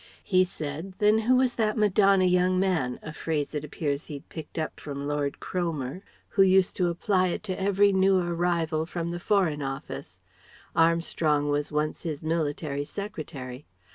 He 0.23 0.43
said 0.45 0.95
then 0.97 1.19
who 1.29 1.35
was 1.35 1.53
that 1.57 1.77
Madonna 1.77 2.23
young 2.25 2.59
man 2.59 2.97
a 3.03 3.13
phrase 3.13 3.53
it 3.53 3.63
appears 3.63 4.07
he'd 4.07 4.27
picked 4.29 4.57
up 4.57 4.79
from 4.79 5.05
Lord 5.07 5.39
Cromer, 5.39 6.01
who 6.29 6.41
used 6.41 6.75
to 6.77 6.87
apply 6.87 7.27
it 7.27 7.43
to 7.43 7.61
every 7.61 7.93
new 7.93 8.17
arrival 8.17 8.87
from 8.87 9.09
the 9.09 9.19
Foreign 9.19 9.61
Office 9.61 10.17
Armstrong 10.75 11.49
was 11.51 11.71
once 11.71 12.01
his 12.01 12.23
military 12.23 12.83
secretary. 12.83 13.67